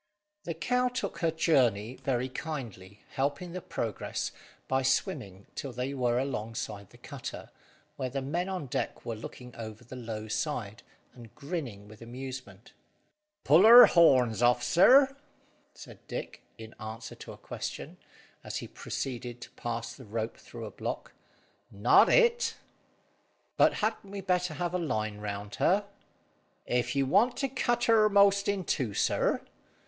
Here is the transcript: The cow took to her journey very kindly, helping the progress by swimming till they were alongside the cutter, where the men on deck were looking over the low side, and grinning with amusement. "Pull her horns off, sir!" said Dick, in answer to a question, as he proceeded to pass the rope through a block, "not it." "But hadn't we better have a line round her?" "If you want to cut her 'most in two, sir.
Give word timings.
The 0.45 0.55
cow 0.55 0.87
took 0.87 1.19
to 1.19 1.25
her 1.27 1.31
journey 1.31 1.95
very 1.97 2.27
kindly, 2.27 3.03
helping 3.11 3.51
the 3.51 3.61
progress 3.61 4.31
by 4.67 4.81
swimming 4.81 5.45
till 5.53 5.71
they 5.71 5.93
were 5.93 6.17
alongside 6.17 6.89
the 6.89 6.97
cutter, 6.97 7.51
where 7.97 8.09
the 8.09 8.19
men 8.23 8.49
on 8.49 8.65
deck 8.65 9.05
were 9.05 9.13
looking 9.13 9.55
over 9.55 9.83
the 9.83 9.95
low 9.95 10.27
side, 10.27 10.81
and 11.13 11.35
grinning 11.35 11.87
with 11.87 12.01
amusement. 12.01 12.73
"Pull 13.43 13.61
her 13.63 13.85
horns 13.85 14.41
off, 14.41 14.63
sir!" 14.63 15.15
said 15.75 15.99
Dick, 16.07 16.41
in 16.57 16.73
answer 16.79 17.13
to 17.13 17.31
a 17.33 17.37
question, 17.37 17.97
as 18.43 18.57
he 18.57 18.67
proceeded 18.67 19.39
to 19.41 19.51
pass 19.51 19.93
the 19.93 20.03
rope 20.05 20.35
through 20.35 20.65
a 20.65 20.71
block, 20.71 21.13
"not 21.69 22.09
it." 22.09 22.55
"But 23.55 23.73
hadn't 23.85 24.09
we 24.09 24.21
better 24.21 24.55
have 24.55 24.73
a 24.73 24.79
line 24.79 25.19
round 25.19 25.53
her?" 25.57 25.85
"If 26.65 26.95
you 26.95 27.05
want 27.05 27.37
to 27.37 27.47
cut 27.47 27.83
her 27.83 28.09
'most 28.09 28.47
in 28.47 28.63
two, 28.65 28.95
sir. 28.95 29.41